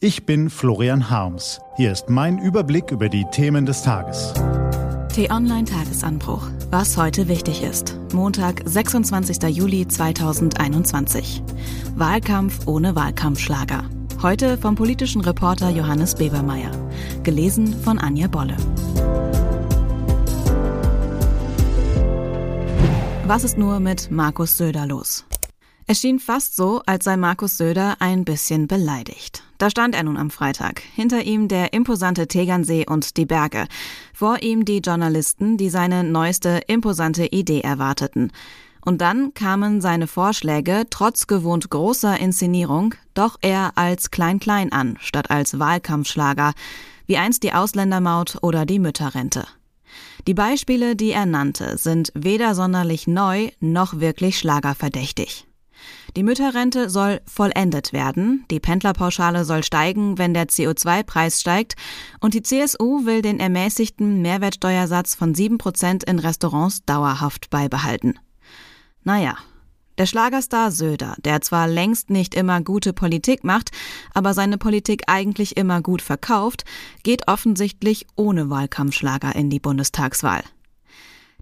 Ich 0.00 0.24
bin 0.24 0.48
Florian 0.48 1.10
Harms. 1.10 1.60
Hier 1.76 1.90
ist 1.90 2.08
mein 2.08 2.38
Überblick 2.38 2.92
über 2.92 3.08
die 3.08 3.24
Themen 3.32 3.66
des 3.66 3.82
Tages. 3.82 4.32
T-Online 5.12 5.64
Tagesanbruch. 5.64 6.46
Was 6.70 6.96
heute 6.96 7.26
wichtig 7.26 7.64
ist. 7.64 7.98
Montag, 8.12 8.62
26. 8.64 9.42
Juli 9.48 9.88
2021. 9.88 11.42
Wahlkampf 11.96 12.68
ohne 12.68 12.94
Wahlkampfschlager. 12.94 13.90
Heute 14.22 14.56
vom 14.56 14.76
politischen 14.76 15.20
Reporter 15.20 15.70
Johannes 15.70 16.14
Bebermeier. 16.14 16.70
Gelesen 17.24 17.74
von 17.82 17.98
Anja 17.98 18.28
Bolle. 18.28 18.56
Was 23.26 23.42
ist 23.42 23.58
nur 23.58 23.80
mit 23.80 24.12
Markus 24.12 24.56
Söder 24.58 24.86
los? 24.86 25.24
Es 25.90 26.02
schien 26.02 26.18
fast 26.18 26.54
so, 26.54 26.82
als 26.84 27.06
sei 27.06 27.16
Markus 27.16 27.56
Söder 27.56 27.96
ein 28.00 28.26
bisschen 28.26 28.68
beleidigt. 28.68 29.42
Da 29.56 29.70
stand 29.70 29.94
er 29.94 30.02
nun 30.02 30.18
am 30.18 30.28
Freitag. 30.28 30.82
Hinter 30.94 31.22
ihm 31.22 31.48
der 31.48 31.72
imposante 31.72 32.28
Tegernsee 32.28 32.84
und 32.86 33.16
die 33.16 33.24
Berge. 33.24 33.66
Vor 34.12 34.42
ihm 34.42 34.66
die 34.66 34.80
Journalisten, 34.80 35.56
die 35.56 35.70
seine 35.70 36.04
neueste 36.04 36.60
imposante 36.66 37.24
Idee 37.24 37.62
erwarteten. 37.62 38.32
Und 38.84 39.00
dann 39.00 39.32
kamen 39.32 39.80
seine 39.80 40.08
Vorschläge 40.08 40.84
trotz 40.90 41.26
gewohnt 41.26 41.70
großer 41.70 42.20
Inszenierung 42.20 42.94
doch 43.14 43.38
eher 43.40 43.72
als 43.76 44.10
Klein-Klein 44.10 44.72
an, 44.72 44.98
statt 45.00 45.30
als 45.30 45.58
Wahlkampfschlager, 45.58 46.52
wie 47.06 47.16
einst 47.16 47.42
die 47.44 47.54
Ausländermaut 47.54 48.36
oder 48.42 48.66
die 48.66 48.78
Mütterrente. 48.78 49.46
Die 50.26 50.34
Beispiele, 50.34 50.96
die 50.96 51.12
er 51.12 51.24
nannte, 51.24 51.78
sind 51.78 52.12
weder 52.14 52.54
sonderlich 52.54 53.06
neu 53.06 53.48
noch 53.60 54.00
wirklich 54.00 54.38
schlagerverdächtig. 54.38 55.47
Die 56.16 56.22
Mütterrente 56.22 56.90
soll 56.90 57.20
vollendet 57.26 57.92
werden, 57.92 58.44
die 58.50 58.60
Pendlerpauschale 58.60 59.44
soll 59.44 59.62
steigen, 59.62 60.18
wenn 60.18 60.34
der 60.34 60.48
CO2-Preis 60.48 61.40
steigt 61.40 61.74
und 62.20 62.34
die 62.34 62.42
CSU 62.42 63.04
will 63.04 63.22
den 63.22 63.40
ermäßigten 63.40 64.22
Mehrwertsteuersatz 64.22 65.14
von 65.14 65.34
7% 65.34 66.08
in 66.08 66.18
Restaurants 66.18 66.84
dauerhaft 66.84 67.50
beibehalten. 67.50 68.18
Naja, 69.04 69.36
der 69.98 70.06
Schlagerstar 70.06 70.70
Söder, 70.70 71.16
der 71.18 71.40
zwar 71.40 71.66
längst 71.66 72.08
nicht 72.08 72.36
immer 72.36 72.60
gute 72.60 72.92
Politik 72.92 73.42
macht, 73.42 73.70
aber 74.14 74.32
seine 74.32 74.56
Politik 74.56 75.02
eigentlich 75.08 75.56
immer 75.56 75.82
gut 75.82 76.02
verkauft, 76.02 76.64
geht 77.02 77.26
offensichtlich 77.26 78.06
ohne 78.14 78.48
Wahlkampfschlager 78.48 79.34
in 79.34 79.50
die 79.50 79.58
Bundestagswahl. 79.58 80.44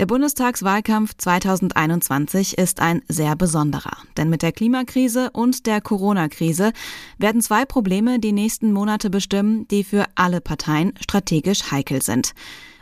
Der 0.00 0.06
Bundestagswahlkampf 0.06 1.14
2021 1.18 2.56
ist 2.56 2.80
ein 2.80 3.02
sehr 3.08 3.36
besonderer, 3.36 3.98
denn 4.16 4.30
mit 4.30 4.40
der 4.40 4.50
Klimakrise 4.50 5.28
und 5.30 5.66
der 5.66 5.82
Corona-Krise 5.82 6.72
werden 7.18 7.42
zwei 7.42 7.66
Probleme 7.66 8.18
die 8.18 8.32
nächsten 8.32 8.72
Monate 8.72 9.10
bestimmen, 9.10 9.68
die 9.68 9.84
für 9.84 10.06
alle 10.14 10.40
Parteien 10.40 10.94
strategisch 11.02 11.70
heikel 11.70 12.00
sind 12.00 12.32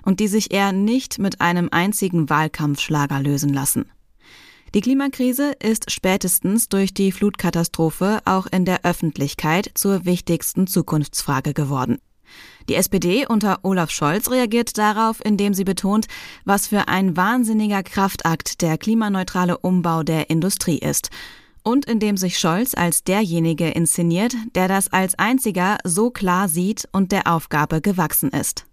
und 0.05 0.20
die 0.20 0.28
sich 0.28 0.52
eher 0.52 0.70
nicht 0.70 1.19
mit 1.19 1.41
einem 1.41 1.70
einzigen 1.72 2.30
Wahlkampfschlager 2.30 3.19
lösen 3.19 3.52
lassen. 3.52 3.91
Die 4.72 4.80
Klimakrise 4.80 5.55
ist 5.61 5.91
spätestens 5.91 6.69
durch 6.69 6.94
die 6.94 7.11
Flutkatastrophe 7.11 8.20
auch 8.27 8.46
in 8.46 8.64
der 8.64 8.84
Öffentlichkeit 8.84 9.72
zur 9.74 10.05
wichtigsten 10.05 10.69
Zukunftsfrage 10.69 11.52
geworden. 11.52 11.98
Die 12.68 12.74
SPD 12.74 13.26
unter 13.26 13.60
Olaf 13.62 13.90
Scholz 13.90 14.30
reagiert 14.30 14.76
darauf, 14.76 15.24
indem 15.24 15.54
sie 15.54 15.64
betont, 15.64 16.06
was 16.44 16.68
für 16.68 16.88
ein 16.88 17.16
wahnsinniger 17.16 17.82
Kraftakt 17.82 18.60
der 18.60 18.76
klimaneutrale 18.76 19.58
Umbau 19.58 20.02
der 20.02 20.30
Industrie 20.30 20.78
ist. 20.78 21.10
Und 21.62 21.86
indem 21.86 22.16
sich 22.16 22.38
Scholz 22.38 22.74
als 22.74 23.04
derjenige 23.04 23.68
inszeniert, 23.70 24.34
der 24.54 24.68
das 24.68 24.92
als 24.92 25.18
einziger 25.18 25.78
so 25.84 26.10
klar 26.10 26.48
sieht 26.48 26.88
und 26.92 27.12
der 27.12 27.26
Aufgabe 27.26 27.80
gewachsen 27.80 28.30
ist. 28.30 28.64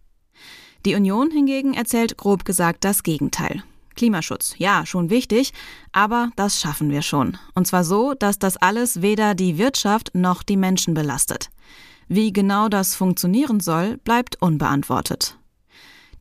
Die 0.85 0.95
Union 0.95 1.31
hingegen 1.31 1.73
erzählt 1.73 2.17
grob 2.17 2.45
gesagt 2.45 2.83
das 2.83 3.01
Gegenteil. 3.03 3.63
Klimaschutz, 3.95 4.55
ja, 4.57 4.85
schon 4.85 5.09
wichtig, 5.09 5.53
aber 5.91 6.29
das 6.35 6.59
schaffen 6.59 6.91
wir 6.91 7.01
schon. 7.01 7.37
Und 7.53 7.65
zwar 7.65 7.83
so, 7.83 8.13
dass 8.13 8.37
das 8.37 8.57
alles 8.57 9.01
weder 9.01 9.35
die 9.35 9.57
Wirtschaft 9.57 10.11
noch 10.13 10.43
die 10.43 10.57
Menschen 10.57 10.93
belastet. 10.93 11.49
Wie 12.07 12.31
genau 12.31 12.69
das 12.69 12.95
funktionieren 12.95 13.59
soll, 13.59 13.97
bleibt 13.97 14.41
unbeantwortet. 14.41 15.37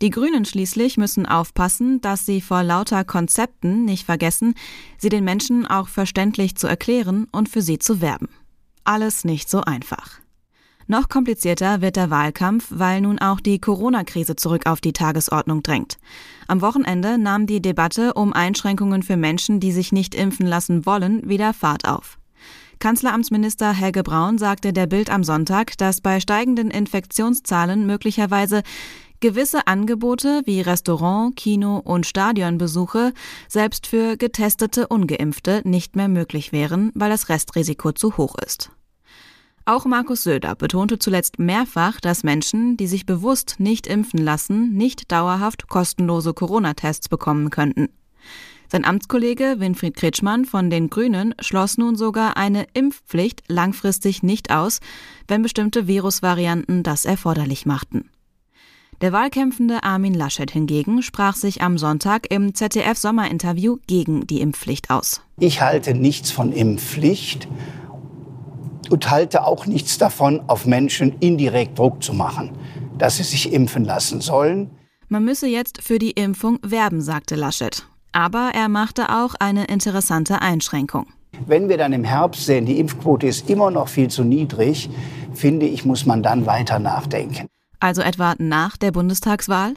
Die 0.02 0.10
Grünen 0.10 0.44
schließlich 0.44 0.96
müssen 0.96 1.26
aufpassen, 1.26 2.00
dass 2.00 2.26
sie 2.26 2.40
vor 2.40 2.62
lauter 2.62 3.04
Konzepten 3.04 3.84
nicht 3.84 4.04
vergessen, 4.04 4.54
sie 4.98 5.08
den 5.08 5.24
Menschen 5.24 5.66
auch 5.66 5.88
verständlich 5.88 6.56
zu 6.56 6.66
erklären 6.66 7.28
und 7.30 7.48
für 7.48 7.62
sie 7.62 7.78
zu 7.78 8.00
werben. 8.00 8.28
Alles 8.84 9.24
nicht 9.24 9.48
so 9.48 9.60
einfach. 9.60 10.20
Noch 10.86 11.08
komplizierter 11.08 11.80
wird 11.80 11.96
der 11.96 12.10
Wahlkampf, 12.10 12.66
weil 12.68 13.00
nun 13.00 13.18
auch 13.18 13.40
die 13.40 13.58
Corona-Krise 13.58 14.36
zurück 14.36 14.66
auf 14.66 14.82
die 14.82 14.92
Tagesordnung 14.92 15.62
drängt. 15.62 15.96
Am 16.46 16.60
Wochenende 16.60 17.16
nahm 17.16 17.46
die 17.46 17.62
Debatte 17.62 18.12
um 18.12 18.34
Einschränkungen 18.34 19.02
für 19.02 19.16
Menschen, 19.16 19.60
die 19.60 19.72
sich 19.72 19.92
nicht 19.92 20.14
impfen 20.14 20.46
lassen 20.46 20.84
wollen, 20.84 21.26
wieder 21.26 21.54
Fahrt 21.54 21.88
auf. 21.88 22.18
Kanzleramtsminister 22.84 23.72
Helge 23.72 24.02
Braun 24.02 24.36
sagte 24.36 24.74
der 24.74 24.86
Bild 24.86 25.08
am 25.08 25.24
Sonntag, 25.24 25.78
dass 25.78 26.02
bei 26.02 26.20
steigenden 26.20 26.70
Infektionszahlen 26.70 27.86
möglicherweise 27.86 28.62
gewisse 29.20 29.66
Angebote 29.66 30.42
wie 30.44 30.60
Restaurant, 30.60 31.34
Kino 31.34 31.78
und 31.78 32.04
Stadionbesuche 32.04 33.14
selbst 33.48 33.86
für 33.86 34.18
getestete 34.18 34.86
ungeimpfte 34.86 35.62
nicht 35.64 35.96
mehr 35.96 36.08
möglich 36.08 36.52
wären, 36.52 36.92
weil 36.94 37.08
das 37.08 37.30
Restrisiko 37.30 37.92
zu 37.92 38.18
hoch 38.18 38.34
ist. 38.44 38.70
Auch 39.64 39.86
Markus 39.86 40.22
Söder 40.22 40.54
betonte 40.54 40.98
zuletzt 40.98 41.38
mehrfach, 41.38 42.02
dass 42.02 42.22
Menschen, 42.22 42.76
die 42.76 42.86
sich 42.86 43.06
bewusst 43.06 43.54
nicht 43.60 43.86
impfen 43.86 44.22
lassen, 44.22 44.74
nicht 44.74 45.10
dauerhaft 45.10 45.68
kostenlose 45.68 46.34
Corona-Tests 46.34 47.08
bekommen 47.08 47.48
könnten. 47.48 47.88
Sein 48.70 48.84
Amtskollege 48.84 49.56
Winfried 49.58 49.94
Kretschmann 49.94 50.44
von 50.44 50.70
den 50.70 50.90
Grünen 50.90 51.34
schloss 51.40 51.78
nun 51.78 51.96
sogar 51.96 52.36
eine 52.36 52.66
Impfpflicht 52.74 53.42
langfristig 53.48 54.22
nicht 54.22 54.50
aus, 54.50 54.80
wenn 55.28 55.42
bestimmte 55.42 55.86
Virusvarianten 55.86 56.82
das 56.82 57.04
erforderlich 57.04 57.66
machten. 57.66 58.10
Der 59.00 59.12
wahlkämpfende 59.12 59.82
Armin 59.82 60.14
Laschet 60.14 60.50
hingegen 60.50 61.02
sprach 61.02 61.36
sich 61.36 61.62
am 61.62 61.78
Sonntag 61.78 62.32
im 62.32 62.54
ZDF-Sommerinterview 62.54 63.78
gegen 63.86 64.26
die 64.26 64.40
Impfpflicht 64.40 64.90
aus. 64.90 65.20
Ich 65.38 65.60
halte 65.60 65.94
nichts 65.94 66.30
von 66.30 66.52
Impfpflicht 66.52 67.48
und 68.90 69.10
halte 69.10 69.44
auch 69.44 69.66
nichts 69.66 69.98
davon, 69.98 70.42
auf 70.46 70.66
Menschen 70.66 71.18
indirekt 71.20 71.78
Druck 71.78 72.02
zu 72.02 72.12
machen, 72.14 72.52
dass 72.96 73.16
sie 73.16 73.24
sich 73.24 73.52
impfen 73.52 73.84
lassen 73.84 74.20
sollen. 74.20 74.70
Man 75.08 75.24
müsse 75.24 75.48
jetzt 75.48 75.82
für 75.82 75.98
die 75.98 76.12
Impfung 76.12 76.58
werben, 76.62 77.00
sagte 77.00 77.34
Laschet. 77.34 77.86
Aber 78.14 78.52
er 78.54 78.68
machte 78.68 79.10
auch 79.10 79.34
eine 79.40 79.64
interessante 79.64 80.40
Einschränkung. 80.40 81.08
Wenn 81.46 81.68
wir 81.68 81.76
dann 81.76 81.92
im 81.92 82.04
Herbst 82.04 82.46
sehen, 82.46 82.64
die 82.64 82.78
Impfquote 82.78 83.26
ist 83.26 83.50
immer 83.50 83.72
noch 83.72 83.88
viel 83.88 84.08
zu 84.08 84.22
niedrig, 84.22 84.88
finde 85.34 85.66
ich, 85.66 85.84
muss 85.84 86.06
man 86.06 86.22
dann 86.22 86.46
weiter 86.46 86.78
nachdenken. 86.78 87.48
Also 87.80 88.02
etwa 88.02 88.36
nach 88.38 88.76
der 88.76 88.92
Bundestagswahl? 88.92 89.74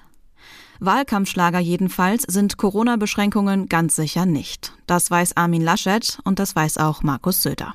Wahlkampfschlager 0.80 1.58
jedenfalls 1.58 2.24
sind 2.28 2.58
Corona-Beschränkungen 2.58 3.70
ganz 3.70 3.96
sicher 3.96 4.28
nicht. 4.28 4.72
Das 4.86 5.10
weiß 5.10 5.36
Armin 5.36 5.64
Laschet 5.64 6.20
und 6.24 6.38
das 6.38 6.56
weiß 6.56 6.78
auch 6.78 7.02
Markus 7.02 7.42
Söder. 7.42 7.74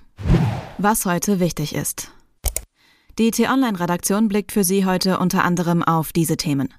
Was 0.78 1.04
heute 1.06 1.40
wichtig 1.40 1.74
ist. 1.74 2.12
Die 3.18 3.32
T-Online-Redaktion 3.32 4.28
blickt 4.28 4.52
für 4.52 4.62
Sie 4.62 4.86
heute 4.86 5.18
unter 5.18 5.42
anderem 5.42 5.82
auf 5.82 6.12
diese 6.12 6.36
Themen. 6.36 6.72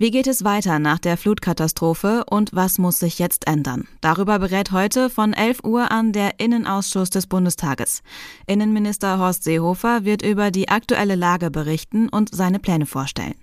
Wie 0.00 0.12
geht 0.12 0.28
es 0.28 0.44
weiter 0.44 0.78
nach 0.78 1.00
der 1.00 1.16
Flutkatastrophe 1.16 2.22
und 2.30 2.50
was 2.54 2.78
muss 2.78 3.00
sich 3.00 3.18
jetzt 3.18 3.48
ändern? 3.48 3.88
Darüber 4.00 4.38
berät 4.38 4.70
heute 4.70 5.10
von 5.10 5.32
11 5.32 5.64
Uhr 5.64 5.90
an 5.90 6.12
der 6.12 6.38
Innenausschuss 6.38 7.10
des 7.10 7.26
Bundestages. 7.26 8.04
Innenminister 8.46 9.18
Horst 9.18 9.42
Seehofer 9.42 10.04
wird 10.04 10.22
über 10.22 10.52
die 10.52 10.68
aktuelle 10.68 11.16
Lage 11.16 11.50
berichten 11.50 12.08
und 12.08 12.32
seine 12.32 12.60
Pläne 12.60 12.86
vorstellen. 12.86 13.34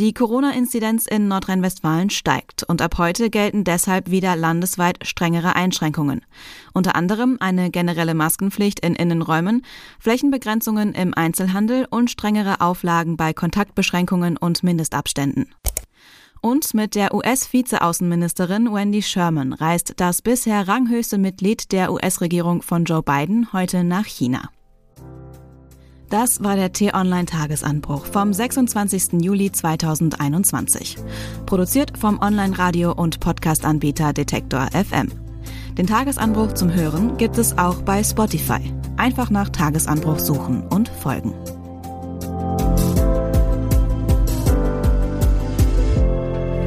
Die 0.00 0.12
Corona-Inzidenz 0.12 1.06
in 1.06 1.28
Nordrhein-Westfalen 1.28 2.10
steigt 2.10 2.64
und 2.64 2.82
ab 2.82 2.98
heute 2.98 3.30
gelten 3.30 3.62
deshalb 3.62 4.10
wieder 4.10 4.34
landesweit 4.34 5.06
strengere 5.06 5.54
Einschränkungen. 5.54 6.22
Unter 6.74 6.96
anderem 6.96 7.36
eine 7.38 7.70
generelle 7.70 8.14
Maskenpflicht 8.14 8.80
in 8.80 8.96
Innenräumen, 8.96 9.64
Flächenbegrenzungen 10.00 10.94
im 10.94 11.14
Einzelhandel 11.14 11.86
und 11.88 12.10
strengere 12.10 12.60
Auflagen 12.60 13.16
bei 13.16 13.32
Kontaktbeschränkungen 13.32 14.36
und 14.36 14.64
Mindestabständen. 14.64 15.46
Und 16.46 16.74
mit 16.74 16.94
der 16.94 17.12
US-Vizeaußenministerin 17.12 18.72
Wendy 18.72 19.02
Sherman 19.02 19.52
reist 19.52 19.94
das 19.96 20.22
bisher 20.22 20.68
ranghöchste 20.68 21.18
Mitglied 21.18 21.72
der 21.72 21.92
US-Regierung 21.92 22.62
von 22.62 22.84
Joe 22.84 23.02
Biden 23.02 23.52
heute 23.52 23.82
nach 23.82 24.04
China. 24.04 24.50
Das 26.08 26.44
war 26.44 26.54
der 26.54 26.72
T-Online-Tagesanbruch 26.72 28.06
vom 28.06 28.32
26. 28.32 29.24
Juli 29.24 29.50
2021. 29.50 30.98
Produziert 31.46 31.98
vom 31.98 32.20
Online-Radio- 32.20 32.94
und 32.94 33.18
Podcast-Anbieter 33.18 34.12
Detektor 34.12 34.68
FM. 34.70 35.10
Den 35.76 35.88
Tagesanbruch 35.88 36.52
zum 36.52 36.72
Hören 36.72 37.16
gibt 37.16 37.38
es 37.38 37.58
auch 37.58 37.82
bei 37.82 38.04
Spotify. 38.04 38.60
Einfach 38.96 39.30
nach 39.30 39.48
Tagesanbruch 39.48 40.20
suchen 40.20 40.62
und 40.68 40.88
folgen. 40.88 41.34